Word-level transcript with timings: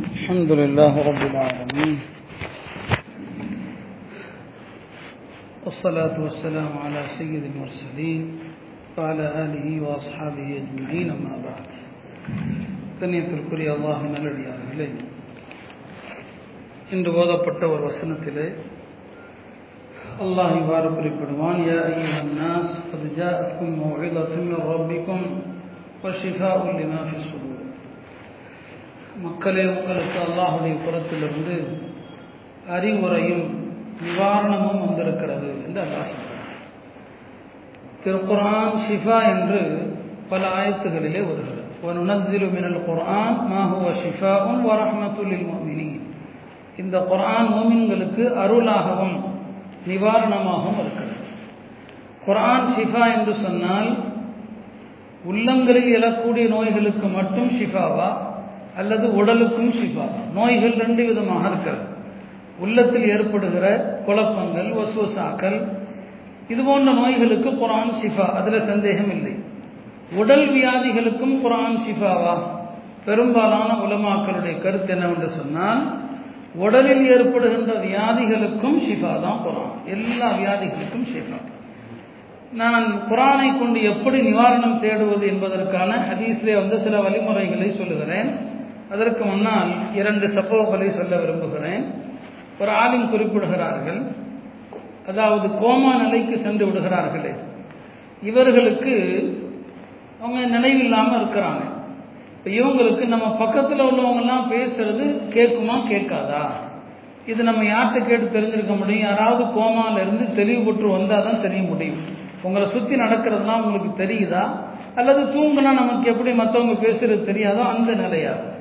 الحمد 0.00 0.50
لله 0.52 0.94
رب 1.10 1.22
العالمين 1.30 1.96
والصلاة 5.64 6.16
والسلام 6.20 6.72
على 6.78 7.02
سيد 7.18 7.42
المرسلين 7.44 8.22
وعلى 8.98 9.26
آله 9.44 9.66
وأصحابه 9.82 10.48
أجمعين 10.60 11.08
أما 11.10 11.34
بعد 11.46 11.68
கண்ணியத்திற்குரிய 13.00 13.68
அல்லாஹ் 13.76 14.02
நல்லடியார்களே 14.12 14.86
இன்று 16.92 17.10
ஓதப்பட்ட 17.22 17.62
ஒரு 17.72 17.82
வசனத்திலே 17.88 18.46
அல்லாஹ் 20.24 20.52
இவ்வாறு 20.60 20.88
குறிப்பிடுவான் 20.98 21.60
யா 21.68 21.78
ஐயுஹன் 21.92 22.32
நாஸ் 22.40 22.72
قد 22.90 23.02
جاءتكم 23.20 23.68
موعظة 23.82 24.32
من 24.44 24.58
ربكم 24.72 25.20
وشفاء 26.04 26.58
لما 26.78 27.00
في 27.08 27.14
الصدور 27.20 27.58
மக்களே 29.21 29.65
உங்களுக்கு 29.65 30.19
அல்லாஹுடைய 30.27 30.77
புறத்திலிருந்து 30.85 31.55
அறிவுரையும் 32.69 33.45
நிவாரணமும் 34.03 34.79
வந்திருக்கிறது 34.79 35.63
என்று 35.65 35.83
அல்லாஹ் 35.83 36.29
திருக்குரான் 38.05 38.77
ஷிஃபா 38.89 39.23
என்று 39.27 39.61
பல 40.29 40.47
ஆயத்துகளிலே 40.47 41.21
வருகிறது. 41.27 41.59
وَنُنَزِّلُ 41.85 42.43
مِنَ 42.55 42.65
الْقُرْآنِ 42.71 43.33
مَا 43.51 43.61
هُوَ 43.71 43.85
இந்த 46.77 46.99
குரான் 46.99 47.47
மூமின்களுக்கு 47.47 48.23
அருளாகவும் 48.33 49.15
நிவாரணமாகவும் 49.87 50.79
இருக்கிறது. 50.79 51.15
குரான் 52.27 52.67
ஷிஃபா 52.75 53.17
என்று 53.17 53.35
சொன்னால் 53.35 53.95
உள்ளங்களில் 55.23 56.01
எழக்கூடிய 56.01 56.47
நோய்களுக்கு 56.47 57.07
மட்டும் 57.07 57.49
ஷிஃபாவா? 57.49 58.29
அல்லது 58.77 59.15
உடலுக்கும் 59.15 59.71
ஷிஃபா. 59.71 60.05
நோய்கள் 60.33 60.73
ரெண்டு 60.73 61.05
விதமாக 61.05 61.47
இருக்கிறது. 61.47 61.85
உள்ளத்தில் 62.59 63.09
ஏற்படுகிற 63.09 63.65
குழப்பங்கள் 64.05 64.69
வசுவசாக்கள் 64.71 65.67
இது 66.49 66.63
போன்ற 66.63 66.91
நோய்களுக்கு 66.91 67.49
குரான் 67.49 67.93
ஷிஃபா 68.01 68.25
அதில் 68.33 68.61
சந்தேகம் 68.61 69.11
இல்லை. 69.11 69.33
உடல் 70.15 70.47
வியாதிகளுக்கும் 70.53 71.35
குரான் 71.43 71.77
ஷிஃபாவா? 71.85 72.35
பெரும்பாலான 73.05 73.73
உலமாக்களுடைய 73.73 74.61
கருத்து 74.61 74.93
என்னவென்று 74.93 75.29
சொன்னால் 75.29 75.99
உடலில் 76.55 77.09
ஏற்படுகின்ற 77.09 77.73
வியாதிகளுக்கும் 77.73 78.77
ஷிஃபா 78.87 79.21
தான் 79.21 79.41
குரான். 79.45 79.73
எல்லா 79.85 80.31
வியாதிகளுக்கும் 80.31 81.07
ஷிஃபா. 81.13 81.39
நான் 82.53 83.01
குரானை 83.09 83.59
கொண்டு 83.59 83.83
எப்படி 83.83 84.21
நிவாரணம் 84.21 84.79
தேடுவது 84.79 85.25
என்பதற்கான 85.27 86.05
ஹதீஸ்லே 86.09 86.53
வந்து 86.53 86.79
சில 86.79 87.01
வழிமுறைகளை 87.01 87.71
சொல்லுகிறேன். 87.71 88.50
அதற்கு 88.93 89.25
முன்னால் 89.25 89.71
இரண்டு 89.93 90.27
சம்பவங்களை 90.27 90.87
சொல்ல 90.89 91.17
விரும்புகிறேன். 91.17 91.83
ஒரு 92.59 92.71
ஆலிம் 92.71 93.11
குறிப்பிடுகிறார்கள். 93.11 94.01
அதாவது 95.09 95.47
கோமா 95.61 95.91
நிலைக்கு 96.01 96.37
சென்று 96.37 96.65
விடுகிறார்களே. 96.65 97.31
இவர்களுக்கு 98.21 98.95
அவங்க 100.21 100.57
நினைவில்லாமல் 100.57 101.19
இருக்கிறாங்க. 101.19 101.63
இப்போ 102.35 102.49
இவங்களுக்கு 102.59 103.05
நம்ம 103.05 103.27
பக்கத்தில் 103.31 103.87
உள்ளவங்கெல்லாம் 103.89 104.45
பேசுறது 104.51 105.05
கேட்குமா 105.35 105.75
கேட்காதா? 105.91 106.43
இது 107.25 107.43
நம்ம 107.43 107.63
யார்கிட்ட 107.63 108.07
கேட்டு 108.07 108.27
தெரிஞ்சிருக்க 108.37 108.77
முடியும். 108.77 109.07
யாராவது 109.09 109.43
கோமால 109.43 110.33
தெளிவுபட்டு 110.33 110.87
வந்தால் 110.87 111.23
தான் 111.23 111.41
தெரிய 111.41 111.61
முடியும். 111.61 111.99
உங்களை 112.41 112.67
சுற்றி 112.69 112.95
நடக்கிறதுலாம் 112.95 113.63
உங்களுக்கு 113.63 113.91
தெரியுதா? 114.03 114.43
அல்லது 114.95 115.21
தூங்கினா 115.23 115.71
நமக்கு 115.81 116.09
எப்படி 116.09 116.31
மற்றவங்க 116.31 116.75
பேசுறது 116.85 117.17
தெரியாதோ 117.31 117.61
அந்த 117.73 117.91
நிலையாக 117.93 118.59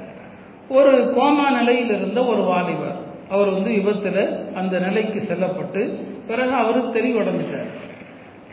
ஒரு 0.78 0.92
கோமா 1.16 1.46
நிலையில் 1.58 1.92
இருந்த 1.98 2.20
ஒரு 2.32 2.42
வாலிபர். 2.50 2.98
அவர் 3.32 3.50
வந்து 3.56 3.70
விபத்தில் 3.76 4.22
அந்த 4.60 4.74
நிலைக்கு 4.78 5.20
செல்லப்பட்டு 5.30 5.82
பிறகு 6.28 6.54
அவர் 6.62 6.78
தெளிவடைஞ்சிட்டார். 6.96 7.70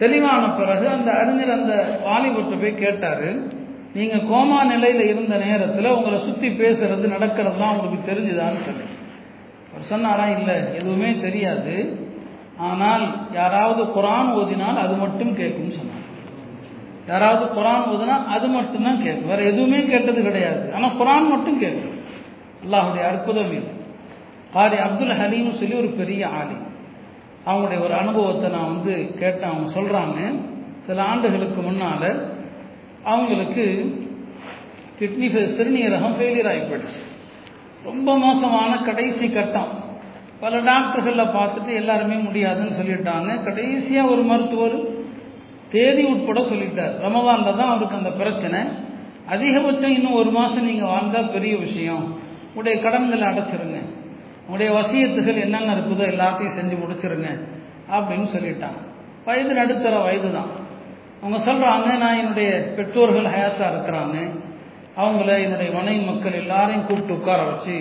தெளிவான 0.01 0.44
பிறகு 0.59 0.85
அந்த 0.95 1.09
அறிஞர் 1.22 1.57
அந்த 1.59 1.75
வாலிபர்கிட்ட 2.07 2.57
போய் 2.63 2.81
கேட்டார் 2.83 3.29
நீங்கள் 3.97 4.27
கோமா 4.31 4.59
நிலையில் 4.72 5.03
இருந்த 5.11 5.35
நேரத்தில் 5.45 5.95
உங்களை 5.97 6.17
சுற்றி 6.25 6.50
பேசுறது 6.61 7.06
நடக்கிறதுலாம் 7.16 7.73
உங்களுக்கு 7.75 8.09
தெரிஞ்சுதான்னு 8.09 8.61
சொல்லி 8.67 8.85
அவர் 9.72 9.89
சொன்னாரா 9.94 10.25
இல்லை 10.38 10.57
எதுவுமே 10.79 11.09
தெரியாது. 11.25 11.75
ஆனால் 12.67 13.06
யாராவது 13.39 13.81
குரான் 13.97 14.29
ஓதினால் 14.39 14.83
அது 14.83 14.95
மட்டும் 15.03 15.33
கேட்கும்னு 15.39 15.77
சொன்னார். 15.79 16.06
யாராவது 17.09 17.45
குரான் 17.57 17.85
ஓதுனா 17.91 18.16
அது 18.35 18.47
மட்டும்தான் 18.56 19.03
கேட்கும். 19.03 19.31
வேற 19.33 19.44
எதுவுமே 19.51 19.79
கேட்டது 19.91 20.22
கிடையாது. 20.22 20.63
ஆனால் 20.75 20.97
குரான் 21.01 21.31
மட்டும் 21.33 21.59
கேட்கும். 21.63 21.96
அல்லாஹுடைய 22.63 23.07
அற்புதம் 23.12 23.51
இது. 23.51 23.72
காரி 24.53 24.78
அப்துல் 24.78 25.18
ஹலீம் 25.22 25.57
சொல்லி 25.59 25.75
ஒரு 25.75 25.88
பெரிய 25.88 26.28
ஆலி 26.28 26.57
அவங்களுடைய 27.45 27.79
ஒரு 27.84 27.94
அனுபவத்தை 27.94 28.50
நான் 28.50 28.72
வந்து 28.75 29.13
கேட்டேன். 29.19 29.50
அவங்க 29.51 29.68
சொல்கிறாங்க 29.79 30.40
சில 30.85 31.03
ஆண்டுகளுக்கு 31.03 31.62
முன்னால் 31.62 32.35
அவங்களுக்கு 33.03 33.95
கிட்னி 35.00 35.28
சிறுநீரகம் 35.57 36.16
ஃபெயிலியர் 36.18 36.47
ஆகி 36.47 36.59
போயிடுச்சு. 36.59 37.01
ரொம்ப 37.84 38.18
மோசமான 38.18 38.78
கடைசி 38.78 39.29
கட்டம். 39.29 39.85
பல 40.39 40.59
டாக்டர்களில் 40.59 41.35
பார்த்துட்டு 41.38 41.74
எல்லாருமே 41.75 42.16
முடியாதுன்னு 42.16 42.78
சொல்லிட்டாங்க. 42.79 43.44
கடைசியாக 43.44 44.09
ஒரு 44.09 44.22
மருத்துவர் 44.22 44.78
தேதி 45.69 46.03
உட்பட 46.03 46.39
சொல்லிட்டார். 46.39 46.94
ரமதானில் 47.06 47.57
தான் 47.57 47.72
அவருக்கு 47.72 47.95
அந்த 47.95 48.09
பிரச்சனை. 48.09 48.59
அதிகபட்சம் 49.29 49.95
இன்னும் 49.97 50.13
ஒரு 50.13 50.31
மாதம் 50.31 50.66
நீங்கள் 50.66 50.88
வாழ்ந்தால் 50.88 51.29
பெரிய 51.29 51.57
விஷயம். 51.57 52.16
உங்களுடைய 52.47 52.75
கடன்களை 52.85 53.25
அடைச்சிருங்க. 53.31 53.79
உங்களுடைய 54.45 54.69
வசியத்துகள் 54.79 55.43
என்னென்ன 55.45 55.75
இருக்குதோ 55.75 56.05
எல்லாத்தையும் 56.13 56.57
செஞ்சு 56.57 56.75
முடிச்சிருங்க 56.83 57.29
அப்படின்னு 57.95 58.27
சொல்லிட்டாங்க. 58.35 58.79
வயது 59.27 59.53
நடுத்தர 59.59 59.95
வயது 60.07 60.29
தான் 60.37 60.51
அவங்க 61.21 61.37
சொல்கிறாங்க 61.47 61.87
நான் 62.03 62.19
என்னுடைய 62.21 62.49
பெற்றோர்கள் 62.77 63.33
ஹயாத்தாக 63.35 63.71
இருக்கிறாங்க. 63.73 64.17
அவங்கள 65.01 65.29
என்னுடைய 65.45 65.69
மனைவி 65.77 66.01
மக்கள் 66.09 66.41
எல்லாரையும் 66.41 66.85
கூப்பிட்டு 66.87 67.15
உட்கார 67.17 67.39
வச்சு 67.49 67.75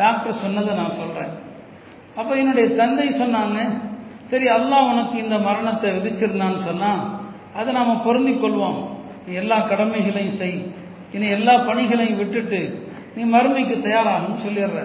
டாக்டர் 0.00 0.40
சொன்னதை 0.42 0.72
நான் 0.80 0.98
சொல்கிறேன் 1.00 1.32
அப்போ 2.20 2.32
என்னுடைய 2.42 2.66
தந்தை 2.80 3.06
சொன்னாங்க 3.22 3.58
சரி 4.30 4.46
அல்லாஹ் 4.56 4.88
உனக்கு 4.92 5.16
இந்த 5.24 5.36
மரணத்தை 5.48 5.88
விதிச்சிருந்தான்னு 5.96 6.60
சொன்னால் 6.68 7.02
அதை 7.58 7.70
நாம் 7.78 8.04
பொருந்தி 8.06 8.32
கொள்வோம். 8.34 8.78
எல்லா 9.40 9.56
கடமைகளையும் 9.70 10.38
செய். 10.40 10.56
இனி 11.14 11.26
எல்லா 11.36 11.54
பணிகளையும் 11.68 12.20
விட்டுட்டு 12.20 12.60
நீ 13.14 13.22
மறுமைக்கு 13.34 13.76
தயாராகும் 13.86 14.42
சொல்லிடுற 14.44 14.82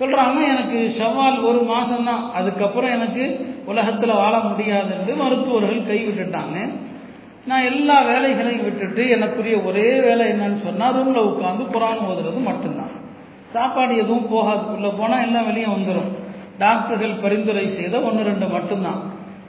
சொல்கிறாங்க 0.00 0.40
எனக்கு 0.52 0.80
ஷவால் 0.98 1.38
ஒரு 1.42 1.60
மாதம்தான் 1.70 2.24
அதுக்கப்புறம் 2.32 2.90
எனக்கு 2.90 3.24
உலகத்தில் 3.64 4.20
வாழ 4.20 4.34
முடியாது 4.38 4.90
என்று 4.98 5.14
மருத்துவர்கள் 5.16 5.88
கைவிட்டுட்டாங்க 5.88 6.58
நான் 7.46 7.66
எல்லா 7.70 7.96
வேலைகளையும் 8.02 8.64
விட்டுட்டு 8.64 9.02
எனக்குரிய 9.16 9.56
ஒரே 9.64 9.88
வேலை 10.00 10.24
என்னன்னு 10.32 10.58
சொன்னால் 10.64 10.94
ரூமில் 10.94 11.28
உட்காந்து 11.30 11.64
குரான் 11.74 12.02
ஓதுறது 12.08 12.40
மட்டும்தான். 12.48 12.92
சாப்பாடு 13.52 13.92
எதுவும் 13.96 14.26
போகாதுக்குள்ளே 14.32 14.90
போனால் 14.98 15.24
எல்லாம் 15.26 15.46
வெளியே 15.46 15.66
வந்துடும் 15.66 16.10
டாக்டர்கள் 16.58 17.20
பரிந்துரை 17.22 17.66
செய்த 17.68 18.00
ஒன்று 18.00 18.22
ரெண்டு 18.22 18.46
மட்டும்தான். 18.46 19.00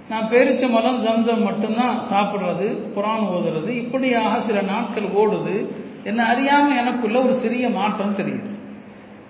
நான் 0.09 0.29
பேரிச்ச 0.31 0.69
மலம் 0.69 1.01
ஜம்ஜம் 1.01 1.43
மட்டும்தான் 1.43 1.97
சாப்பிட்றது 2.11 2.67
புறான் 2.95 3.25
ஓதுறது. 3.35 3.69
இப்படியாக 3.83 4.39
சில 4.41 4.61
நாட்கள் 4.61 5.09
ஓடுது. 5.21 5.55
என்ன 6.03 6.25
அறியாமல் 6.25 6.77
எனக்குள்ள 6.77 7.17
ஒரு 7.21 7.35
சிறிய 7.35 7.69
மாற்றம் 7.69 8.17
தெரியுது. 8.17 8.49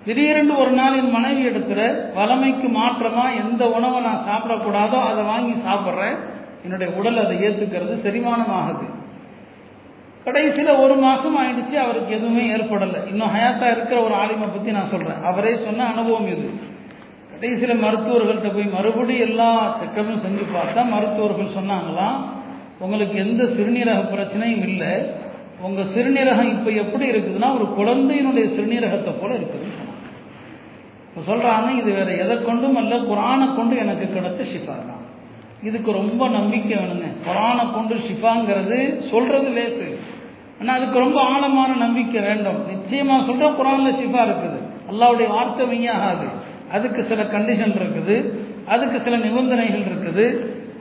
திடீரென்று 0.04 0.54
ஒரு 0.56 0.70
நாள் 0.70 0.98
என் 0.98 1.10
மனைவி 1.10 1.42
இடத்துல 1.48 1.80
வளமைக்கு 2.14 2.68
மாற்றமாக 2.76 3.34
எந்த 3.34 3.62
உணவை 3.70 3.98
நான் 4.00 4.24
சாப்பிடக்கூடாதோ 4.28 5.00
அதை 5.10 5.24
வாங்கி 5.24 5.54
சாப்பிட்றேன் 5.66 6.16
என்னுடைய 6.64 6.88
உடல் 6.92 7.22
அதை 7.24 7.36
ஏற்றுக்கிறது 7.46 7.94
செரிமானம் 8.06 8.54
ஆகுது 8.60 8.86
கடைசியில் 10.24 10.80
ஒரு 10.84 10.94
மாதம் 10.94 11.36
ஆயிடுச்சு 11.42 11.76
அவருக்கு 11.82 12.10
எதுவுமே 12.16 12.42
ஏற்படலை. 12.54 12.98
இன்னும் 13.10 13.32
ஹயாத்தா 13.34 13.66
இருக்கிற 13.74 14.02
ஒரு 14.02 14.14
ஆலிமை 14.14 14.48
பற்றி 14.48 14.70
நான் 14.70 14.90
சொல்கிறேன் 14.94 15.22
அவரே 15.22 15.52
சொன்ன 15.56 15.86
அனுபவம் 15.86 16.26
இது. 16.26 16.48
கடைசியில் 17.32 17.82
மருத்துவர்கள்ட்ட 17.84 18.48
போய் 18.54 18.74
மறுபடியும் 18.74 19.28
எல்லா 19.28 19.76
செக்கப்பும் 19.80 20.22
செஞ்சு 20.24 20.44
பார்த்தா 20.56 20.82
மருத்துவர்கள் 20.94 21.56
சொன்னாங்களாம் 21.58 22.18
உங்களுக்கு 22.78 23.16
எந்த 23.18 23.42
சிறுநீரக 23.44 24.02
பிரச்சனையும் 24.14 24.66
இல்லை. 24.68 24.92
உங்கள் 25.66 25.90
சிறுநீரகம் 25.94 26.50
இப்போ 26.56 26.70
எப்படி 26.82 27.04
இருக்குதுன்னா 27.12 27.48
ஒரு 27.56 27.66
குழந்தையினுடைய 27.78 28.44
சிறுநீரகத்தை 28.54 29.12
போல 29.20 29.30
இருக்குதுன்னு 29.38 29.76
சொன்னாங்க. 29.78 29.96
இப்போ 31.08 31.20
சொல்கிறாங்க 31.30 31.68
இது 31.80 31.90
வேற 31.98 32.10
எதை 32.24 32.36
கொண்டும் 32.48 32.78
அல்ல 32.80 32.94
குரானை 33.10 33.46
கொண்டு 33.58 33.74
எனக்கு 33.84 34.06
கிடைச்ச 34.16 34.42
ஷிஃபா 34.52 34.76
தான். 34.90 35.02
இதுக்கு 35.68 35.90
ரொம்ப 36.00 36.22
நம்பிக்கை 36.38 36.74
வேணுங்க. 36.80 37.08
குரானை 37.26 37.64
கொண்டு 37.76 37.94
ஷிஃபாங்கிறது 38.06 38.78
சொல்கிறது 39.10 39.50
லேசு. 39.56 39.88
ஆனால் 40.60 40.76
அதுக்கு 40.78 40.98
ரொம்ப 41.04 41.18
ஆழமான 41.32 41.70
நம்பிக்கை 41.84 42.20
வேண்டும். 42.28 42.60
நிச்சயமாக 42.70 43.26
சொல்கிற 43.28 43.48
குரான்ல 43.58 43.90
ஷிஃபா 44.00 44.22
இருக்குது. 44.28 44.60
அல்லாவுடைய 44.90 45.28
வார்த்தை 45.36 45.66
மெய்யாகாது 45.72 46.28
அதுக்கு 46.76 47.00
சில 47.10 47.20
கண்டிஷன் 47.34 47.76
இருக்குது. 47.80 48.16
அதுக்கு 48.74 48.98
சில 49.06 49.16
நிபந்தனைகள் 49.26 49.84
இருக்குது. 49.90 50.26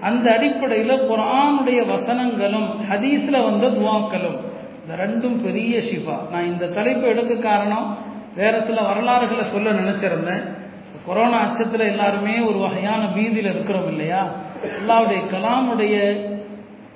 அந்த 0.07 0.25
அடிப்படையில் 0.37 1.03
குரானுடைய 1.09 1.79
வசனங்களும் 1.93 2.69
ஹதீஸில் 2.89 3.45
வந்த 3.47 3.65
துவாக்களும் 3.77 4.37
இந்த 4.81 4.93
ரெண்டும் 5.03 5.37
பெரிய 5.41 5.79
ஷிஃபா. 5.79 6.17
நான் 6.31 6.45
இந்த 6.45 6.65
தலைப்பு 6.67 7.07
எடுக்க 7.07 7.35
காரணம் 7.35 7.87
வேற 8.35 8.61
சில 8.61 8.81
வரலாறுகளை 8.81 9.43
சொல்ல 9.43 9.71
நினைச்சிருந்தேன். 9.71 10.43
கொரோனா 11.05 11.37
அச்சத்தில் 11.37 11.89
எல்லாருமே 11.91 12.39
ஒரு 12.39 12.57
வகையான 12.57 13.01
பீதியில் 13.05 13.51
இருக்கிறோம் 13.53 13.87
இல்லையா? 13.87 14.21
அல்லாவுடைய 14.79 15.21
கலாமுடைய 15.33 15.95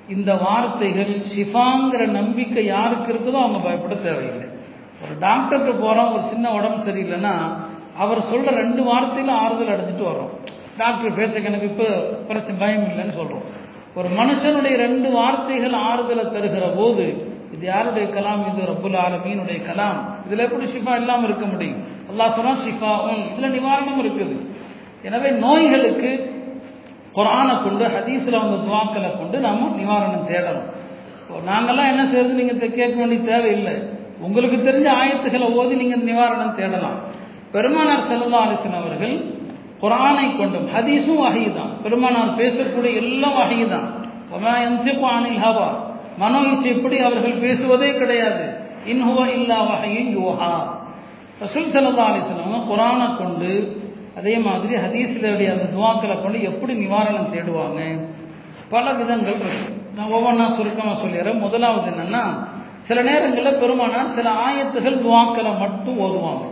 இந்த 0.08 0.34
வார்த்தைகள் 0.34 1.12
ஷிஃபாங்கிற 1.34 2.06
நம்பிக்கை 2.06 2.64
யாருக்கு 2.64 3.12
இருக்குதோ 3.12 3.38
அவங்க 3.44 3.58
பயப்பட 3.58 3.94
தேவையில்லை. 3.94 4.46
ஒரு 5.02 5.14
டாக்டருக்கு 5.18 5.74
போகிறோம் 5.74 6.12
ஒரு 6.12 6.22
சின்ன 6.22 6.52
உடம்பு 6.52 6.80
சரியில்லைன்னா 6.88 7.34
அவர் 7.96 8.20
சொல்கிற 8.20 8.52
ரெண்டு 8.62 8.82
வார்த்தையில் 8.82 9.32
ஆறுதல் 9.42 9.72
அடைஞ்சிட்டு 9.74 10.06
வர்றோம். 10.10 10.32
டாக்டர் 10.76 11.16
பேச்ச 11.18 11.42
எனக்கு 11.44 11.68
இப்போ 11.72 11.88
பிரச்சனை 12.28 12.56
பயம் 12.58 12.86
இல்லைன்னு 12.90 13.16
சொல்கிறோம் 13.20 13.44
ஒரு 13.94 14.08
மனுஷனுடைய 14.08 14.74
ரெண்டு 14.76 15.08
வார்த்தைகள் 15.10 15.76
ஆறுதலை 15.88 16.24
தருகிற 16.26 16.64
போது 16.76 17.04
இது 17.54 17.64
யாருடைய 17.72 18.06
கலாம்? 18.16 18.42
இது 18.50 18.68
ரப்புல் 18.72 18.98
ஆலமீனுடைய 19.06 19.58
கலாம். 19.68 19.98
இதில் 20.26 20.44
எப்படி 20.46 20.66
ஷிஃபா 20.74 20.94
இல்லாமல் 21.00 21.28
இருக்க 21.28 21.46
முடியும். 21.52 21.80
அல்லா 22.10 22.24
சொன்னா 22.36 22.52
ஷிஃபா 22.66 22.92
உன் 23.06 23.24
இதில் 23.30 23.54
நிவாரணம் 23.56 24.00
இருக்குது. 24.04 24.36
எனவே 25.08 25.30
நோய்களுக்கு 25.44 26.10
குரானை 27.16 27.54
கொண்டு 27.64 27.84
ஹதீஸில் 27.96 28.40
வந்த 28.42 28.56
துவாக்களை 28.66 29.10
கொண்டு 29.18 29.36
நாம் 29.46 29.76
நிவாரணம் 29.82 30.28
தேடணும். 30.30 30.70
இப்போ 31.20 31.42
நாங்கள்லாம் 31.50 31.90
என்ன 31.92 32.02
செய்யறது 32.10 32.40
நீங்கள் 32.40 32.76
கேட்க 32.78 32.96
வேண்டிய 33.02 33.20
தேவையில்லை. 33.32 33.76
உங்களுக்கு 34.26 34.58
தெரிஞ்ச 34.68 34.88
ஆயத்துக்களை 35.00 35.46
ஓதி 35.60 35.74
நீங்கள் 35.82 36.08
நிவாரணம் 36.10 36.56
தேடலாம். 36.60 36.98
பெருமானார் 37.54 38.08
செல்லா 38.10 38.38
அலிசன் 38.46 38.78
அவர்கள் 38.80 39.14
குரானை 39.82 40.26
கொண்டும் 40.38 40.66
ஹதீஸும் 40.74 41.22
வகை 41.24 41.46
தான் 41.58 41.72
பெருமானார் 41.84 42.38
பேசக்கூடிய 42.40 43.00
எல்லாம் 43.02 43.36
வகை 43.40 43.58
தான் 43.74 43.86
அனில் 45.16 45.42
ஹவா? 45.44 45.68
மனோ 46.18 46.40
எப்படி 46.74 46.96
அவர்கள் 47.06 47.42
பேசுவதே 47.44 47.90
கிடையாது. 48.00 48.44
இன்ஹுவ 48.92 49.20
இல்லா 49.36 49.58
வகையின் 49.70 50.10
யோகா 50.18 50.52
ரசூல் 51.42 51.72
சல்லா 51.74 52.04
அலிஸ்லாம் 52.10 52.68
குரானை 52.70 53.06
கொண்டு 53.20 53.50
அதே 54.18 54.34
மாதிரி 54.38 54.74
ஹதீஸ்களுடைய 54.84 55.48
அந்த 55.54 55.66
துவாக்களை 55.74 56.16
கொண்டு 56.22 56.38
எப்படி 56.50 56.72
நிவாரணம் 56.74 57.32
தேடுவாங்க? 57.34 57.80
பல 58.72 58.92
விதங்கள் 58.92 59.38
இருக்கு. 59.40 59.64
நான் 59.96 60.12
ஒவ்வொன்றா 60.16 60.46
சுருக்கமாக 60.56 60.96
சொல்லிடுறேன். 61.02 61.40
முதலாவது 61.40 61.88
என்னன்னா 61.92 62.22
சில 62.88 63.02
நேரங்களில் 63.02 63.60
பெருமானார் 63.62 64.14
சில 64.16 64.28
ஆயத்துகள் 64.46 65.02
துவாக்களை 65.04 65.52
மட்டும் 65.62 65.98
ஓதுவாங்க. 66.06 66.44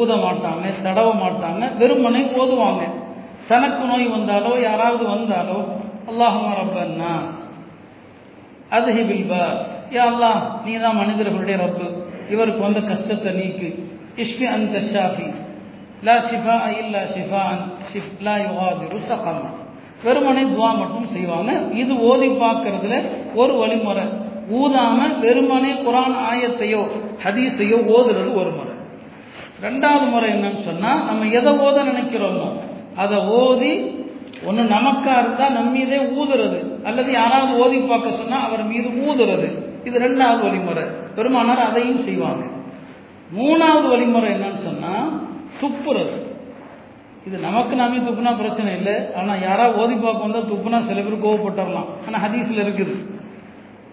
ஊத 0.00 0.10
மாட்டாங்க 0.16 0.64
தடவ 0.86 1.08
மாட்டாங்க 1.24 1.62
வெறுமனை 1.80 2.22
ஓதுவாங்க. 2.42 2.82
தனக்கு 3.50 3.84
நோய் 3.90 4.06
வந்தாலோ 4.16 4.52
யாராவது 4.68 5.04
வந்தாலோ 5.14 5.58
அல்லாஹுமா 6.10 6.50
ரப்பன்னாஸ் 6.60 7.37
அதுஹிபில் 8.76 9.26
பாஸ் 9.32 9.64
யா 9.96 10.04
அல்லா 10.12 10.32
நீ 10.64 10.72
தான் 10.84 10.98
மனிதர்களுடைய 11.02 11.56
ரப்பு. 11.64 11.86
இவருக்கு 12.32 12.60
வந்த 12.66 12.80
கஷ்டத்தை 12.90 13.30
நீக்கு. 13.40 13.68
இஷ்பி 14.22 14.46
அந்த 14.56 14.76
ஷாஃபி. 14.92 15.26
லா 16.06 16.14
ஷிஃபா 16.28 16.56
இல்லா 16.80 17.00
ஷிஃபான் 17.14 17.62
ஷிஃப்லா 17.92 18.34
யுவாதிரு 18.46 18.96
யுகாதிரு 18.96 19.08
சகமா 19.10 19.50
வெறுமனை 20.04 20.42
துவா 20.54 20.68
மட்டும் 20.80 21.08
செய்வாங்க. 21.14 21.52
இது 21.82 21.92
ஓதி 22.10 22.28
பார்க்கறதுல 22.42 22.96
ஒரு 23.40 23.54
வழிமுறை. 23.60 24.04
ஊதாம 24.58 24.98
வெறுமனே 25.24 25.72
குரான் 25.86 26.18
ஆயத்தையோ 26.30 26.82
ஹதீஸையோ 27.24 27.78
ஓதுறது 27.94 28.30
ஒரு 28.40 28.50
முறை. 28.58 28.74
ரெண்டாவது 29.64 30.06
முறை 30.14 30.28
என்னன்னு 30.34 30.62
சொன்னா 30.68 30.90
நம்ம 31.08 31.26
எதை 31.38 31.52
ஓத 31.66 31.76
நினைக்கிறோமோ 31.90 32.46
அதை 33.02 33.18
ஓதி 33.40 33.72
ஒன்று 34.48 34.62
நமக்காக 34.76 35.18
இருந்தால் 35.22 35.56
நம்மீதே 35.58 35.98
ஊதுறது. 36.20 36.60
அல்லது 36.84 37.12
யாராவது 37.12 37.52
ஓதி 37.62 37.78
பார்க்க 37.78 38.10
சொன்னா 38.10 38.38
அவர் 38.46 38.64
மீது 38.64 38.88
ஊதுறது. 38.88 39.48
இது 39.84 39.98
ரெண்டாவது 39.98 40.40
வழிமுறை. 40.42 40.84
பெருமானார் 41.16 41.68
அதையும் 41.68 41.98
செய்வாங்க. 41.98 42.44
மூணாவது 43.38 43.88
வழிமுறை 43.88 44.30
என்னன்னு 44.30 44.54
சொன்னா 44.54 44.92
துப்புறது. 45.60 46.14
இது 47.26 47.38
நமக்கு 47.38 47.76
நாமே 47.76 47.96
துப்புனா 47.96 48.36
பிரச்சனை 48.36 48.76
இல்லை. 48.76 48.94
ஆனால் 49.14 49.42
யாராவது 49.42 49.82
ஓதி 49.82 49.94
பார்க்க 49.94 50.26
வந்தால் 50.26 50.50
துப்புனா 50.52 50.78
சில 50.86 51.00
பேர் 51.00 51.24
கோவப்பட்டுடலாம் 51.24 51.88
ஆனால் 52.06 52.22
ஹதீஸில் 52.24 52.64
இருக்குது. 52.64 52.94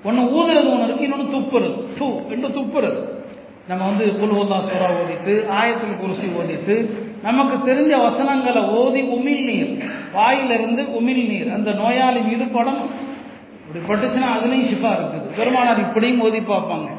ஒன்று 0.03 0.23
ஊதுறது 0.23 0.67
ஒன்று 0.73 0.87
இருக்கு. 0.87 1.03
இன்னொன்று 1.03 1.37
துப்புறது. 1.37 1.73
தூ 1.97 2.19
ரெண்டு 2.29 2.47
துப்புறது. 2.47 2.99
நம்ம 3.67 3.85
வந்து 3.85 4.05
குல்ஹுல்லா 4.05 4.57
சூறா 4.69 4.87
ஓதிட்டு 5.01 5.33
ஆயத்தில் 5.59 5.99
குருசி 6.01 6.27
ஓதிட்டு 6.39 6.75
நமக்கு 7.25 7.55
தெரிஞ்ச 7.69 7.93
வசனங்களை 8.07 8.61
ஓதி 8.79 9.01
உமிழ் 9.15 9.43
நீர். 9.49 9.71
வாயிலிருந்து 10.17 10.83
உமிழ் 10.99 11.23
நீர். 11.31 11.49
அந்த 11.57 11.69
நோயாளி 11.81 12.19
மீது 12.29 12.45
படணும் 12.57 12.91
இப்படி 13.65 13.81
பட்டுச்சுன்னா 13.89 14.29
அதுலேயும் 14.37 14.69
ஷிஃபா 14.71 14.91
இருக்குது. 14.97 15.27
பெருமானார் 15.37 15.85
இப்படியும் 15.85 16.21
ஓதி 16.25 16.41
பார்ப்பாங்க. 16.51 16.89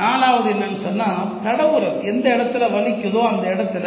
நாலாவது 0.00 0.48
என்னன்னு 0.54 0.80
சொன்னால் 0.86 1.28
தடவுறது 1.44 2.00
எந்த 2.12 2.26
இடத்துல 2.36 2.64
வலிக்குதோ 2.74 3.20
அந்த 3.32 3.44
இடத்துல 3.54 3.86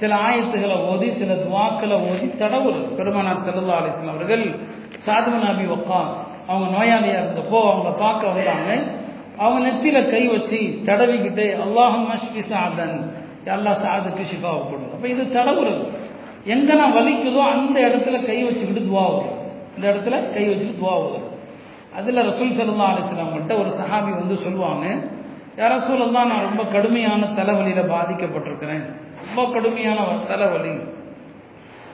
சில 0.00 0.12
ஆயத்துகளை 0.28 0.76
ஓதி 0.92 1.08
சில 1.18 1.32
துவாக்களை 1.42 1.96
ஓதி 2.10 2.26
தடவுறது 2.42 2.88
பெருமானார் 2.98 3.44
செல்லல்லா 3.46 3.76
அலிஸ்லாம் 3.80 4.14
அவர்கள் 4.14 4.44
சாதுவ 5.06 5.36
நபி 5.44 5.66
வக்காஸ் 5.72 6.16
அவங்க 6.48 6.66
நோயாளியாக 6.76 7.20
இருந்தப்போ 7.22 7.60
அவங்கள 7.70 7.92
பார்க்க 8.04 8.32
வந்தாங்க. 8.32 8.70
அவங்க 9.38 9.60
நெத்தியில 9.68 9.98
கை 10.10 10.22
வச்சு 10.28 10.60
தடவிக்கிட்டு 10.88 11.46
அல்லாஹம் 11.64 12.10
சாதன் 12.52 12.96
எல்லா 13.54 13.72
சாதுக்கு 13.84 14.22
ஷிஃபாவை 14.30 14.60
போடுது 14.68 14.92
அப்போ 14.96 15.08
இது 15.14 15.24
தடவுறது 15.36 15.84
எங்கே 16.54 16.74
நான் 16.80 16.96
வலிக்குதோ 16.96 17.42
அந்த 17.54 17.76
இடத்துல 17.88 18.16
கை 18.28 18.38
வச்சுக்கிட்டு 18.48 18.82
துவா 18.88 19.04
வரும் 19.14 19.38
இந்த 19.76 19.84
இடத்துல 19.92 20.16
கை 20.34 20.44
வச்சுட்டு 20.50 20.78
துவா 20.80 20.94
வரும் 21.04 21.28
அதில் 21.98 22.26
ரசூல் 22.30 22.56
சல்லா 22.56 22.88
அலிஸ்லாம்கிட்ட 22.92 23.52
ஒரு 23.62 23.70
சஹாபி 23.80 24.10
வந்து 24.20 24.36
சொல்லுவாங்க 24.46 24.86
யார 25.60 25.74
சூழல்லாம் 25.84 26.30
நான் 26.30 26.46
ரொம்ப 26.48 26.62
கடுமையான 26.72 27.28
தலைவலியில் 27.36 27.90
பாதிக்கப்பட்டிருக்கிறேன். 27.92 28.82
ரொம்ப 29.22 29.40
கடுமையான 29.54 29.98
தலைவலி. 30.30 30.72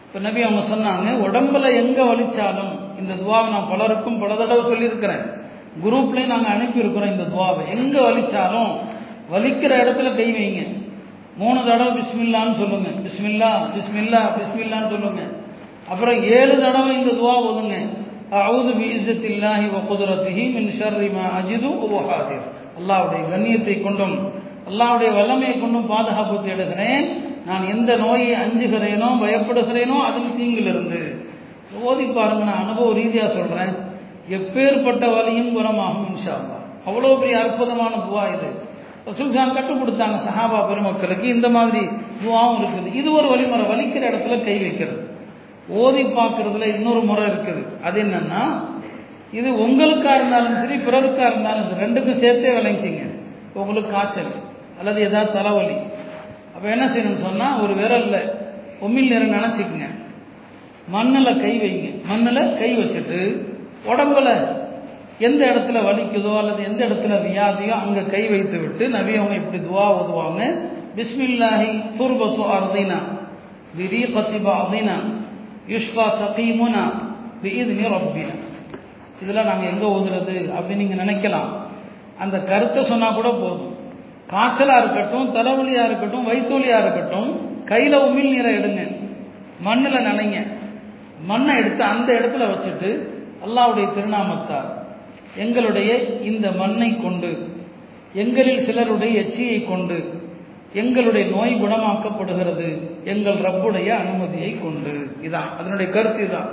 இப்போ 0.06 0.20
நபி 0.24 0.40
அவங்க 0.46 0.62
சொன்னாங்க 0.72 1.12
உடம்புல 1.26 1.66
எங்கே 1.82 2.04
வலிச்சாலும் 2.08 2.72
இந்த 3.00 3.12
துவாவை 3.20 3.48
நான் 3.54 3.70
பலருக்கும் 3.72 4.18
பல 4.22 4.32
தடவை 4.40 4.62
சொல்லியிருக்கிறேன். 4.72 5.22
குரூப்லேயும் 5.84 6.32
நாங்கள் 6.34 6.54
அனுப்பியிருக்கிறோம் 6.56 7.12
இந்த 7.14 7.26
துவாவை. 7.34 7.62
எங்கே 7.76 8.00
வலிச்சாலும் 8.08 8.72
வலிக்கிற 9.32 9.72
இடத்துல 9.84 10.10
கை 10.20 10.28
வைங்க. 10.38 10.62
மூணு 11.40 11.58
தடவை 11.68 11.90
பிஸ்மில்லான்னு 11.98 12.54
சொல்லுங்க. 12.60 12.88
பிஸ்மில்லா 13.04 13.50
பிஸ்மில்லா 13.74 14.20
பிஸ்மில்லான்னு 14.38 14.92
சொல்லுங்க. 14.94 15.22
அப்புறம் 15.92 16.18
ஏழு 16.36 16.54
தடவை 16.64 16.90
இந்த 16.98 17.12
துவா 17.20 17.34
ஓதுங்க. 17.48 17.76
அவுது 18.46 18.72
பீசத்தில்லாஹி 18.80 19.66
வகுதுரத்திஹி 19.74 20.44
மின் 20.56 20.68
ஷர்ரி 20.78 21.08
மா 21.16 21.24
அஜிது 21.38 21.70
உபஹாதிர் 21.86 22.46
அல்லாவுடைய 22.78 23.22
கண்ணியத்தை 23.32 23.74
கொண்டும் 23.86 24.14
அல்லாவுடைய 24.70 25.10
வல்லமையை 25.18 25.54
கொண்டும் 25.62 25.90
பாதுகாப்பு 25.92 26.36
தேடுகிறேன். 26.46 27.06
நான் 27.48 27.64
எந்த 27.74 27.90
நோயை 28.04 28.30
அஞ்சுகிறேனோ 28.42 29.08
பயப்படுகிறேனோ 29.22 29.96
அதில் 30.08 30.36
தீங்கிலிருந்து. 30.38 31.00
ஓதி 31.88 32.04
பாருங்க 32.18 32.44
நான் 32.48 32.62
அனுபவ 32.64 32.88
ரீதியாக 33.00 33.30
சொல்கிறேன் 33.38 33.74
எப்பேற்பட்ட 34.36 35.04
வலியும் 35.14 35.54
குணமாகும் 35.56 36.08
இன்ஷா 36.12 36.36
அவ்வளோ 36.88 37.10
பெரிய 37.22 37.36
அற்புதமான 37.44 37.94
துவா 38.06 38.24
இது. 38.34 38.48
ரசூல்கான் 39.06 39.54
கற்றுக் 39.54 39.80
கொடுத்தாங்க 39.82 40.16
சஹாபா 40.26 40.58
பெருமக்களுக்கு. 40.68 41.26
இந்த 41.36 41.48
மாதிரி 41.56 41.80
துவாவும் 42.22 42.60
இருக்குது. 42.60 42.88
இது 43.00 43.08
ஒரு 43.12 43.28
வழிமுறை. 43.32 43.64
வலிக்கிற 43.72 44.02
இடத்துல 44.10 44.36
கை 44.44 44.56
வைக்கிறது. 44.58 45.00
ஓதி 45.80 46.02
பார்க்கறதுல 46.18 46.68
இன்னொரு 46.74 47.00
முறை 47.00 47.24
இருக்குது. 47.30 47.62
அது 47.86 48.02
என்னன்னா 48.02 48.42
இது 49.38 49.48
உங்களுக்காக 49.64 50.16
இருந்தாலும் 50.16 50.56
சரி 50.62 50.76
பிறருக்காக 50.86 51.28
இருந்தாலும் 51.32 51.68
சரி 51.68 51.82
ரெண்டுக்கும் 51.84 52.20
சேர்த்தே 52.22 52.50
விளைஞ்சிங்க 52.58 53.02
உங்களுக்கு 53.60 53.90
காய்ச்சல் 53.90 54.32
அல்லது 54.78 54.98
ஏதாவது 55.08 55.32
தலைவலி. 55.32 55.76
அப்போ 56.54 56.66
என்ன 56.68 56.86
செய்யணும்னு 56.86 57.26
சொன்னால் 57.28 57.60
ஒரு 57.64 57.74
விரல்ல 57.74 58.16
உமிழ் 58.86 59.10
நேரம் 59.12 59.34
நினச்சிக்கங்க. 59.38 59.88
மண்ணில் 60.94 61.40
கை 61.42 61.52
வைங்க. 61.62 61.88
மண்ணில் 62.10 62.56
கை 62.60 62.70
வச்சுட்டு 62.78 63.20
உடம்புல 63.90 64.28
எந்த 65.26 65.42
இடத்துல 65.52 65.78
வலிக்குதோ 65.88 66.32
அல்லது 66.40 66.60
எந்த 66.68 66.80
இடத்துல 66.88 67.14
வியாதியோ 67.26 67.74
அங்கே 67.84 68.02
கை 68.14 68.22
வைத்து 68.32 68.56
விட்டு 68.60 68.84
நபி 68.96 69.12
அவங்க 69.16 69.34
இப்படி 69.40 69.58
துவா 69.66 69.86
ஓதுவாங்க. 69.98 70.40
பிஸ்மில்லாஹி 70.96 71.68
துர்பத்து 71.98 72.44
அர்தினா 72.56 72.98
விரி 73.78 74.00
பாதினா 74.14 74.54
அர்தினா 74.60 74.96
யுஷ்பா 75.74 76.06
சகீமுனா 76.20 76.84
பிஇத்னி 77.42 77.84
ரப்பினா. 77.94 78.34
இதெல்லாம் 79.22 79.48
நாங்கள் 79.50 79.70
எங்கே 79.72 79.86
ஓதுறது 79.96 80.34
அப்படின்னு 80.56 80.82
நீங்கள் 80.82 81.02
நினைக்கலாம். 81.04 81.50
அந்த 82.18 82.36
கருத்தை 82.50 82.80
சொன்னால் 82.90 83.18
கூட 83.18 83.28
போதும். 83.42 83.72
காய்ச்சலாக 84.32 84.82
இருக்கட்டும் 84.82 85.32
தலைவலியாக 85.36 85.88
இருக்கட்டும் 85.88 86.26
வயிற்றுவலியாக 86.28 86.82
இருக்கட்டும் 86.84 87.30
கையில் 87.70 88.02
உமிழ் 88.06 88.30
நீரை 88.34 88.52
எடுங்க. 88.58 88.82
மண்ணில் 89.66 90.06
நினைங்க. 90.10 90.38
மண்ணை 91.30 91.52
எடுத்து 91.56 91.82
அந்த 91.84 92.08
இடத்துல 92.18 92.46
வச்சுட்டு 92.52 92.90
அல்லாவுடைய 93.46 93.86
திருநாமத்தார் 93.96 94.70
எங்களுடைய 95.36 95.90
இந்த 96.22 96.50
மண்ணை 96.50 96.90
கொண்டு 96.96 97.30
எங்களில் 98.14 98.64
சிலருடைய 98.66 99.12
எச்சியை 99.22 99.64
கொண்டு 99.64 100.20
எங்களுடைய 100.74 101.24
நோய் 101.36 101.54
குணமாக்கப்படுகிறது 101.54 102.68
எங்கள் 103.04 103.38
ரப்புடைய 103.46 103.88
அனுமதியை 104.02 104.58
கொண்டு. 104.58 104.92
இதான் 105.22 105.48
அதனுடைய 105.58 105.92
கருத்து 105.92 106.22
இதான். 106.26 106.50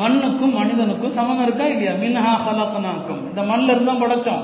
மண்ணுக்கும் 0.00 0.54
மனிதனுக்கும் 0.60 1.16
சமம் 1.18 1.42
இருக்கா 1.42 1.66
இல்லையா? 1.66 1.92
மின்ஹா 2.02 2.32
ஹலக்கனாக்கும் 2.46 3.22
இந்த 3.28 3.42
மண்ணில் 3.42 3.72
இருந்தால் 3.74 4.02
படைச்சோம். 4.02 4.42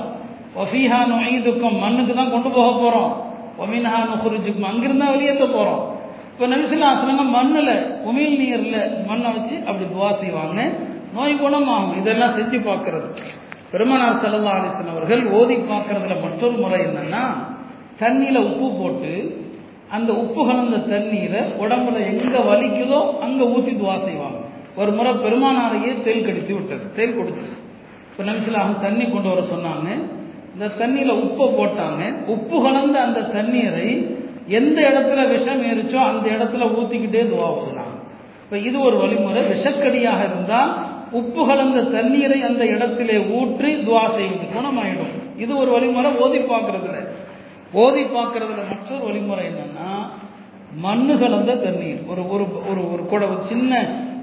ஒஃபீஹா 0.61 0.99
நொய்துக்கும் 1.11 1.77
மண்ணுக்கு 1.83 2.13
தான் 2.13 2.31
கொண்டு 2.31 2.49
போக 2.49 2.69
போகிறோம் 2.73 3.11
ஒமின்ஹா 3.63 3.99
நுகுருஜுக்கும் 4.11 4.69
அங்கிருந்தா 4.69 5.07
வெளியேற்ற 5.13 5.45
போகிறோம் 5.47 5.83
இப்போ 6.31 6.47
நபிசுல்லா 6.47 6.89
மண்ணில் 7.37 7.73
உமிழ் 8.09 8.37
நீரில் 8.39 8.79
மண்ணை 9.07 9.29
வச்சு 9.35 9.55
அப்படி 9.67 9.85
துவா 9.93 10.09
செய்வாங்க. 10.21 10.61
நோய் 11.17 11.41
குணமாகும். 11.43 11.97
இதெல்லாம் 12.01 12.35
செஞ்சு 12.37 12.57
பார்க்கறது. 12.69 13.07
பெருமனார் 13.71 14.19
சல்லா 14.23 14.55
அலிஸ்லாம் 14.57 14.95
அவர்கள் 14.95 15.23
ஓதி 15.37 15.55
பார்க்கறதுல 15.71 16.15
மற்றொரு 16.25 16.55
முறை 16.63 16.79
என்னன்னா 16.87 17.23
தண்ணியில் 18.01 18.45
உப்பு 18.49 18.67
போட்டு 18.79 19.13
அந்த 19.95 20.11
உப்பு 20.23 20.41
கலந்த 20.47 20.77
தண்ணீரை 20.91 21.41
உடம்புல 21.63 21.97
எங்கே 22.11 22.39
வலிக்குதோ 22.49 22.99
அங்கே 23.25 23.45
ஊற்றி 23.55 23.73
துவா 23.81 23.95
செய்வாங்க. 24.07 24.39
ஒரு 24.81 24.91
முறை 24.97 25.11
பெருமானாரையே 25.25 25.91
தேல் 26.05 26.25
கடித்து 26.27 26.53
விட்டது. 26.55 26.85
தேல் 26.97 27.17
கொடுத்துச்சு. 27.17 27.57
இப்போ 28.09 28.23
நபிசுல்லாஹ் 28.29 28.71
தண்ணி 28.85 29.05
கொண்டு 29.13 29.29
வர 29.33 29.41
சொன்னாங்க. 29.53 29.89
இந்த 30.53 30.67
தண்ணியில் 30.81 31.19
உப்பை 31.25 31.47
போட்டாங்க. 31.59 32.01
உப்பு 32.35 32.57
கலந்த 32.65 32.97
அந்த 33.07 33.21
தண்ணீரை 33.35 33.87
எந்த 34.59 34.77
இடத்துல 34.89 35.21
விஷம் 35.33 35.63
ஏறிச்சோ 35.69 35.99
அந்த 36.11 36.25
இடத்துல 36.35 36.65
ஊற்றிக்கிட்டே 36.77 37.23
துவா 37.31 37.47
சொன்னாங்க 37.67 37.95
இப்போ 38.43 38.57
இது 38.67 38.77
ஒரு 38.87 38.95
வழிமுறை. 39.03 39.41
விஷக்கடியாக 39.53 40.19
இருந்தால் 40.29 40.71
உப்பு 41.19 41.41
கலந்த 41.47 41.81
தண்ணீரை 41.95 42.39
அந்த 42.49 42.63
இடத்திலே 42.73 43.17
ஊற்றி 43.37 43.71
துவா 43.87 44.03
செய்வது. 44.15 44.45
குணமாயிடும். 44.57 45.13
இது 45.43 45.51
ஒரு 45.61 45.69
வழிமுறை 45.71 46.11
ஓதி 46.23 46.39
பார்க்கறதுல. 46.51 46.97
ஓதி 47.83 48.03
பார்க்கறதுல 48.17 48.61
மற்றொரு 48.71 49.03
வழிமுறை 49.05 49.45
என்னன்னா 49.51 49.89
மண்ணு 50.85 51.13
கலந்த 51.19 51.55
தண்ணீர். 51.55 51.99
ஒரு 52.11 52.21
ஒரு 52.33 52.45
ஒரு 52.69 52.81
ஒரு 52.93 53.03
கூட 53.11 53.23
ஒரு 53.27 53.41
சின்ன 53.51 53.71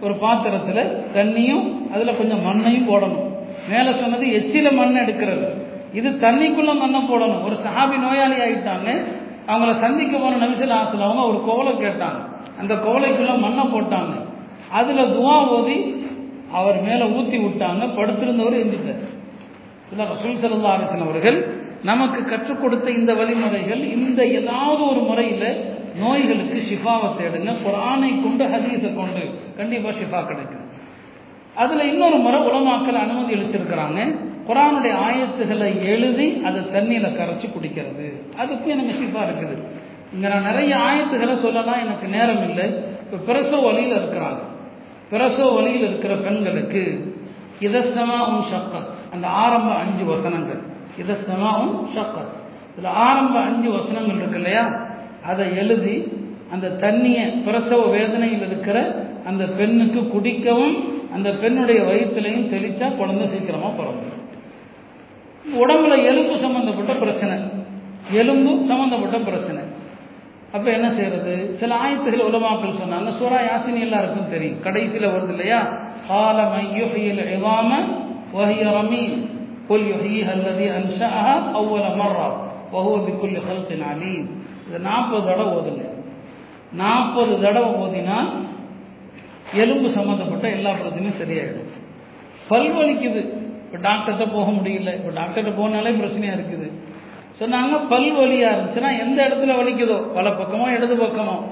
ஒரு 0.00 0.14
பாத்திரத்தில் 0.14 0.82
தண்ணியும் 1.16 1.66
அதில் 1.92 2.18
கொஞ்சம் 2.18 2.44
மண்ணையும் 2.46 2.88
போடணும். 2.90 3.28
மேலே 3.70 3.90
சொன்னது 4.00 4.26
எச்சில 4.38 4.72
மண் 4.72 5.00
எடுக்கிறது. 5.02 5.48
இது 5.98 6.08
தண்ணிக்குள்ள 6.24 6.72
மண்ணை 6.78 7.00
போடணும். 7.02 7.42
ஒரு 7.46 7.56
சஹாபி 7.64 7.96
நோயாளி 8.04 8.36
ஆயிட்டாங்க. 8.44 8.88
அவங்கள 9.46 9.72
சந்திக்க 9.84 10.18
போன 10.18 10.36
நபிசல் 10.36 10.76
ஆசில் 10.78 11.06
அவங்க 11.08 11.22
ஒரு 11.30 11.38
கோவலை 11.48 11.72
கேட்டாங்க. 11.84 12.20
அந்த 12.60 12.74
கோவலைக்குள்ள 12.84 13.32
மண்ணை 13.38 13.64
போட்டாங்க. 13.74 14.14
அதில் 14.78 15.10
துவா 15.16 15.36
ஓதி 15.56 15.76
அவர் 16.58 16.78
மேலே 16.86 17.04
ஊற்றி 17.16 17.38
விட்டாங்க 17.44 17.82
படுத்திருந்தவர் 17.98 18.56
எந்திட்டார் 18.62 19.02
இல்லை 19.92 20.04
ரசூல் 20.12 20.40
சல்லா 20.42 20.72
அவர்கள் 21.06 21.38
நமக்கு 21.90 22.20
கற்றுக் 22.30 22.62
கொடுத்த 22.62 22.88
இந்த 22.98 23.12
வழிமுறைகள் 23.20 23.82
இந்த 23.96 24.20
ஏதாவது 24.38 24.82
ஒரு 24.90 25.00
முறையில் 25.08 25.48
நோய்களுக்கு 26.02 26.58
ஷிஃபாவை 26.68 27.08
தேடுங்க 27.18 27.52
குரானை 27.64 28.10
கொண்டு 28.24 28.44
ஹதீஸை 28.52 28.90
கொண்டு 28.98 29.22
கண்டிப்பாக 29.58 29.94
ஷிஃபா 30.00 30.20
கிடைக்கும். 30.28 30.66
அதில் 31.62 31.88
இன்னொரு 31.92 32.18
முறை 32.26 32.38
உலமாக்கல் 32.48 33.00
அனுமதி 33.04 33.34
அளிச்சிருக்கிறாங்க 33.36 34.00
குரானுடைய 34.48 34.94
ஆயத்துகளை 35.08 35.70
எழுதி 35.94 36.28
அதை 36.48 36.60
தண்ணியில் 36.76 37.16
கரைச்சி 37.18 37.46
குடிக்கிறது. 37.56 38.06
அதுக்கும் 38.40 38.74
எனக்கு 38.76 38.94
ஷிஃபா 39.00 39.22
இருக்குது. 39.28 39.56
இங்கே 40.14 40.28
நான் 40.32 40.48
நிறைய 40.50 40.72
ஆயத்துகளை 40.88 41.34
சொல்லலாம் 41.44 41.82
எனக்கு 41.84 42.06
நேரம் 42.16 42.42
இல்லை. 42.48 42.66
இப்போ 43.04 43.18
பிரசவ 43.28 43.60
வழியில் 43.68 43.98
இருக்கிறாங்க. 44.00 44.40
பிரசவ 45.12 45.52
வழியில் 45.52 45.88
இருக்கிற 45.88 46.14
பெண்களுக்கு 46.16 46.82
இதஸ்தமா 47.60 48.18
உன் 48.28 48.42
அந்த 49.12 49.26
ஆரம்ப 49.28 49.74
அஞ்சு 49.74 50.04
வசனங்கள். 50.04 50.60
இதஸ்தமா 50.98 51.50
உன் 51.58 51.86
இதில் 52.72 52.90
ஆரம்ப 52.90 53.40
அஞ்சு 53.40 53.70
வசனங்கள் 53.70 54.16
இருக்கு 54.16 54.36
இல்லையா? 54.36 54.86
அதை 55.26 55.56
எழுதி 55.56 56.12
அந்த 56.50 56.68
தண்ணியை 56.68 57.44
பிரசவ 57.44 57.86
வேதனையில் 57.86 58.46
இருக்கிற 58.46 59.06
அந்த 59.26 59.44
பெண்ணுக்கு 59.44 60.00
குடிக்கவும் 60.08 60.76
அந்த 61.12 61.30
பெண்ணுடைய 61.32 61.82
வயிற்றுலையும் 61.82 62.50
தெளிச்சா 62.50 62.96
குழந்தை 62.96 63.26
சீக்கிரமா 63.26 63.68
பிறந்தது 63.68 64.20
உடம்புல 65.44 66.04
எலும்பு 66.04 66.38
சம்பந்தப்பட்ட 66.38 66.94
பிரச்சனை. 66.94 67.38
எலும்பு 68.10 68.64
சம்பந்தப்பட்ட 68.66 69.18
பிரச்சனை. 69.18 69.62
அப்ப 70.55 70.67
என்ன 70.71 70.87
செய்யறது 70.91 71.33
சில 71.59 71.71
ஆயத்துகள் 71.83 72.27
உலமாக்கள் 72.27 72.79
சொன்னாங்க 72.81 73.09
சூரா 73.17 73.39
யாசினி 73.43 73.81
எல்லாருக்கும் 73.87 74.31
தெரியும் 74.31 74.61
கடைசியில் 74.65 75.13
வருது 75.13 75.33
இல்லையா 75.35 75.59
கால 76.07 76.37
மையுஹியில் 76.53 77.25
இவாம 77.33 77.71
வஹிய 78.33 78.65
ரமீன் 78.77 79.17
قل 79.69 79.81
يحييها 79.87 80.33
الذي 80.33 80.67
أنشأها 80.71 81.35
أول 81.53 81.85
مرة 81.97 82.27
وهو 82.73 82.93
بكل 83.07 83.35
خلق 83.47 83.69
عليم 83.89 84.25
இது 84.65 84.77
நாற்பது 84.87 85.21
தடவை 85.27 85.51
ஓதுங்க 85.57 85.83
நாற்பது 86.73 87.33
தடவை 87.43 87.69
ஓதினா 87.81 88.17
எலும்பு 89.57 89.87
சம்மந்தப்பட்ட 89.89 90.45
எல்லா 90.57 90.71
பிரச்சனையும் 90.75 91.19
சரியாயிடும் 91.19 91.69
பல் 92.49 92.69
வலிக்குது 92.75 93.21
இப்போ 93.63 93.77
டாக்டர்கிட்ட 93.85 94.25
போக 94.35 94.47
முடியல 94.57 94.89
இப்போ 94.97 95.11
டாக்டர்கிட்ட 95.17 95.53
போனாலே 95.59 95.93
பிரச்சனையாக 95.99 96.37
இருக்குது 96.37 96.67
சொன்னாங்க 97.42 97.88
பல் 97.88 98.16
வலியாக 98.16 98.54
இருந்துச்சுன்னா 98.54 98.98
எந்த 98.98 99.28
இடத்துல 99.28 99.56
வலிக்குதோ? 99.56 100.12
வல 100.12 100.28
பக்கமோ 100.28 100.76
இடது 100.76 100.96
பக்கமோ. 100.96 101.42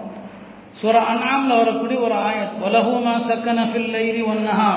சுர 0.71 1.01
அண்ணாமில் 1.01 1.57
வரக்கூடிய 1.57 2.01
ஒரு 2.01 2.15
ஆயத் 2.15 2.65
வலஹூமா 2.65 3.21
சக்கன 3.29 3.65
ஃபில்லைரி 3.65 4.23
ஒன்னஹா 4.23 4.73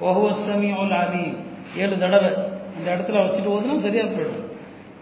ஒஹுவ 0.00 0.34
சமியுல் 0.48 0.90
அலீம். 0.90 1.36
ஏழு 1.76 1.98
தடவை. 1.98 2.30
அந்த 2.76 2.94
இடத்துல 2.94 3.16
வச்சுட்டு 3.16 3.50
போதுனா 3.50 3.78
சரியாக 3.78 4.08
போயிடும். 4.08 4.52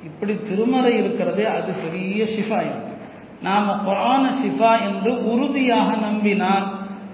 இப்படி 0.05 0.35
திருமறை 0.35 0.97
இருக்கிறதே 0.99 1.45
அது 1.45 1.73
பெரிய 1.73 2.25
ஷிஃபா 2.25 2.61
இருக்கு 2.61 2.93
நாம் 3.43 3.83
குரான 3.87 4.31
ஷிஃபா 4.45 4.81
என்று 4.81 5.33
உறுதியாக 5.33 5.97
நம்பினால் 5.97 6.65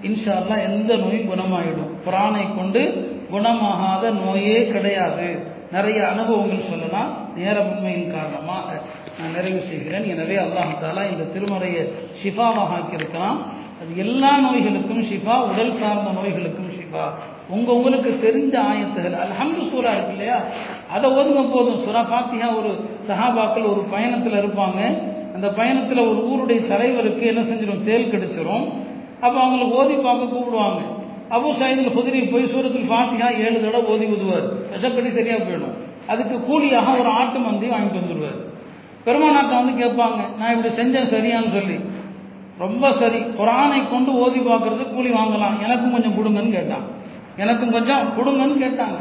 இன்ஷால்லாம் 0.01 0.61
எந்த 0.61 0.95
நோயும் 0.95 1.29
குணமாயிடும். 1.29 1.91
குரானை 2.05 2.55
கொண்டு 2.55 2.81
குணமாகாத 3.31 4.25
நோயே 4.25 4.67
கிடையாது. 4.67 5.47
நிறைய 5.71 6.07
அனுபவங்கள் 6.07 6.69
சொல்லலாம். 6.69 7.18
நேரமின்மையின் 7.37 8.13
காரணமாக 8.17 8.67
நான் 9.19 9.35
நிறைவு 9.37 9.61
செய்கிறேன். 9.69 10.05
எனவே 10.13 10.35
அல்லாஹ் 10.45 10.75
தாலா 10.83 11.03
இந்த 11.13 11.25
திருமறையை 11.33 11.83
ஷிஃபாவாக 12.21 12.75
ஆக்கியிருக்கலாம் 12.77 13.39
அது 13.81 13.91
எல்லா 14.03 14.31
நோய்களுக்கும் 14.45 15.03
ஷிஃபா 15.09 15.35
உடல் 15.49 15.75
சார்ந்த 15.81 16.09
நோய்களுக்கும் 16.19 16.71
ஷிஃபா. 16.77 17.03
உங்க 17.55 17.69
உங்களுக்கு 17.77 18.11
தெரிஞ்ச 18.25 18.53
ஆயத்துகள் 18.71 19.15
அல்ஹம்து 19.23 19.63
சூரா 19.71 19.91
இருக்கு 19.97 20.15
இல்லையா? 20.15 20.37
அதை 20.95 21.07
ஒதுங்க 21.19 21.43
போதும். 21.53 21.79
சுரா 21.85 22.01
பாத்தியா 22.13 22.47
ஒரு 22.59 22.71
சஹாபாக்கள் 23.09 23.69
ஒரு 23.73 23.81
பயணத்தில் 23.93 24.39
இருப்பாங்க. 24.41 24.79
அந்த 25.35 25.47
பயணத்தில் 25.59 26.07
ஒரு 26.09 26.19
ஊருடைய 26.31 26.59
தலைவருக்கு 26.71 27.23
என்ன 27.31 27.41
செஞ்சிடும் 27.49 27.85
தேல் 27.89 28.11
கிடைச்சிரும். 28.13 28.65
அப்போ 29.25 29.37
அவங்கள 29.43 29.65
ஓதி 29.79 29.95
பார்க்க 30.07 30.33
கூப்பிடுவாங்க. 30.33 30.81
அபு 31.37 31.49
சாயிதில் 31.59 31.95
குதிரை 31.97 32.21
போய் 32.33 32.51
சூரத்தில் 32.53 32.91
பாத்தியா 32.93 33.27
ஏழு 33.45 33.57
தடவை 33.65 33.81
ஓதி 33.93 34.05
உதுவார் 34.15 34.45
விஷப்படி 34.73 35.09
சரியாக 35.17 35.41
போயிடும். 35.47 35.75
அதுக்கு 36.11 36.35
கூலியாக 36.49 36.93
ஒரு 37.01 37.09
ஆட்டு 37.19 37.39
மந்தி 37.45 37.67
வாங்கிட்டு 37.73 38.01
வந்துடுவார் 38.01 38.39
பெருமானாட்டை 39.05 39.55
வந்து 39.59 39.73
கேட்பாங்க 39.81 40.19
நான் 40.39 40.53
இப்படி 40.53 40.71
செஞ்சேன் 40.79 41.11
சரியான்னு 41.13 41.51
சொல்லி. 41.57 41.77
ரொம்ப 42.63 42.85
சரி. 43.01 43.19
குரானை 43.39 43.77
கொண்டு 43.91 44.11
ஓதி 44.23 44.39
பார்க்கறது 44.47 44.83
கூலி 44.95 45.09
வாங்கலாம். 45.17 45.55
எனக்கும் 45.65 45.93
கொஞ்சம் 45.95 46.15
கொடுங்கன்னு 46.17 46.55
கேட்டான் 46.57 46.85
எனக்கும் 47.43 47.75
கொஞ்சம் 47.75 48.07
கொடுங்கன்னு 48.17 48.57
கேட்டாங்க. 48.63 48.97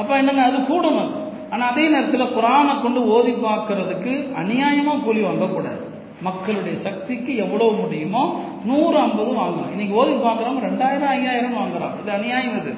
அப்போ 0.00 0.12
என்னங்க 0.20 0.42
அது 0.48 0.58
கூடும் 0.70 0.98
அது. 1.02 1.14
ஆனால் 1.52 1.68
அதே 1.72 1.84
நேரத்தில் 1.94 2.34
குரானை 2.36 2.74
கொண்டு 2.82 3.00
ஓதி 3.14 3.32
பார்க்கறதுக்கு 3.46 4.12
அநியாயமாக 4.40 5.02
கூலி 5.06 5.22
வாங்கக்கூடாது. 5.28 5.80
மக்களுடைய 6.26 6.74
சக்திக்கு 6.86 7.32
எவ்வளோ 7.44 7.68
முடியுமோ 7.80 8.22
நூறு 8.70 8.96
ஐம்பது 9.06 9.30
வாங்கலாம். 9.40 9.72
இன்னைக்கு 9.74 9.94
ஓதி 10.02 10.14
பார்க்குறவங்க 10.26 10.62
ரெண்டாயிரம் 10.68 11.12
ஐயாயிரம் 11.16 11.58
வாங்குறான் 11.60 11.96
இது 12.02 12.12
அநியாயம் 12.18 12.58
இது. 12.60 12.74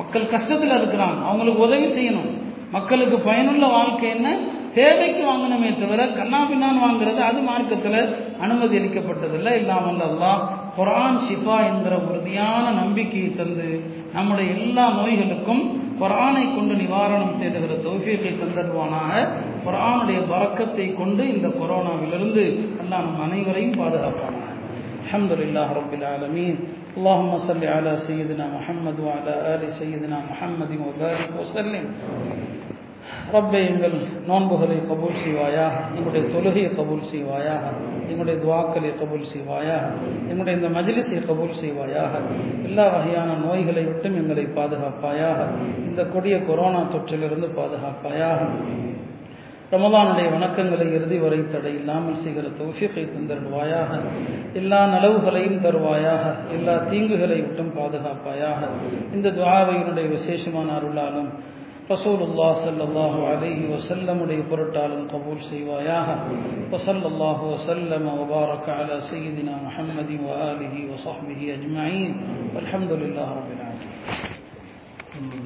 மக்கள் 0.00 0.32
கஷ்டத்தில் 0.34 0.76
இருக்கிறாங்க. 0.80 1.20
அவங்களுக்கு 1.28 1.64
உதவி 1.68 1.88
செய்யணும். 1.98 2.32
மக்களுக்கு 2.72 3.18
பயனுள்ள 3.18 3.66
வாழ்க்கை 3.66 4.08
என்ன? 4.10 4.28
தேவைக்கு 4.74 5.22
வாங்கணுமே 5.30 5.68
தவிர 5.80 6.04
கண்ணாபின்னான் 6.04 6.80
வாங்குறது 6.84 7.20
அது 7.28 7.40
மார்க்கத்தில் 7.40 8.16
அனுமதி 8.40 8.78
அளிக்கப்பட்டதில்லை. 8.78 9.52
இல்லாமல் 9.52 10.02
அல்லாஹ் 10.08 10.40
குரான் 10.78 11.18
ஷிஃபா 11.26 11.56
என்கிற 11.66 11.94
உறுதியான 11.98 12.70
நம்பிக்கையை 12.70 13.30
தந்து 13.30 13.68
நம்முடைய 14.14 14.54
எல்லா 14.54 14.84
நோய்களுக்கும் 14.90 15.62
குரானை 16.00 16.54
கொண்டு 16.54 16.74
நிவாரணம் 16.74 17.38
தேடுகிற 17.40 17.76
தௌஃபியத்தை 17.86 18.32
தந்தருவானாக. 18.32 19.14
குரானுடைய 19.66 20.18
பறக்கத்தை 20.28 20.94
கொண்டு 20.94 21.34
இந்த 21.34 21.48
கொரோனாவிலிருந்து 21.48 22.44
எல்லாம் 22.82 23.06
நம் 23.06 23.24
அனைவரையும் 23.28 23.78
பாதுகாப்பானாக. 23.80 24.45
الحمد 25.05 25.31
لله 25.31 25.67
رب 25.71 25.93
العالمين 25.93 26.55
اللهم 26.97 27.31
صل 27.39 27.63
على 27.65 27.91
سيدنا 27.99 28.45
محمد 28.47 28.97
وعلى 28.99 29.33
آل 29.53 29.61
سيدنا 29.71 30.17
محمد 30.31 30.71
وبارك 30.79 31.29
وسلم 31.39 31.85
ரப்பை 33.33 33.59
எங்கள் 33.65 33.95
நோன்புகளை 34.29 34.75
கபூல் 34.89 35.17
செய்வாயாக 35.23 35.75
எங்களுடைய 35.95 36.23
தொழுகையை 36.33 36.71
கபூல் 36.71 37.03
செய்வாயாக 37.11 37.63
எங்களுடைய 38.09 38.35
துவாக்களை 38.43 38.91
கபூல் 39.01 39.25
செய்வாயாக 39.31 39.85
எங்களுடைய 40.29 40.53
இந்த 40.59 40.69
மஜிலிஸை 40.77 41.19
கபூல் 41.29 41.59
செய்வாயாக 41.61 42.13
எல்லா 42.67 42.85
வகையான 42.95 43.37
நோய்களை 43.45 43.83
விட்டும் 43.89 44.17
எங்களை 44.21 44.45
பாதுகாப்பாயாக 44.57 45.39
இந்த 45.89 46.03
கொடிய 46.13 46.37
கொரோனா 46.49 46.81
தொற்றிலிருந்து 46.93 47.49
பாதுகாப்பாயாக 47.59 48.39
ரமதானுடைய 49.70 50.26
வணக்கங்களை 50.34 50.84
இறுதி 50.96 51.16
வரை 51.22 51.38
தடை 51.52 51.70
இல்லாமல் 51.78 52.18
செய்கிற 52.24 52.50
தௌஃபிகை 52.58 53.02
தந்தருவாயாக 53.14 53.90
எல்லா 54.60 54.80
நலவுகளையும் 54.92 55.58
தருவாயாக 55.64 56.24
எல்லா 56.56 56.74
தீங்குகளை 56.90 57.38
விட்டும் 57.40 57.72
பாதுகாப்பாயாக. 57.78 58.60
இந்த 59.16 59.32
துவாவையினுடைய 59.38 60.06
விசேஷமான 60.16 60.68
அருளாலும் 60.78 61.30
ரசூலுல்லா 61.90 62.48
ஸல்லல்லாஹு 62.62 63.18
அலைஹி 63.32 63.64
வஸல்லம் 63.74 64.20
உடைய 64.26 64.44
பொருட்டாலும் 64.52 65.04
கபூல் 65.14 65.42
செய்வாயாக. 65.50 66.08
வஸல்லல்லாஹு 66.74 67.44
வசல்லம் 67.54 68.08
வபாரக 68.20 68.66
அலா 68.80 69.02
சய்யிதினா 69.10 69.56
முஹம்மதி 69.66 70.16
வஆலிஹி 70.26 70.82
வஸஹ்பிஹி 70.92 71.46
அஜ்மஈன் 71.56 72.16
வல்ஹம்துலில்லாஹி 72.56 73.34
ரப்பில் 73.38 73.62
ஆலமீன். 73.66 75.45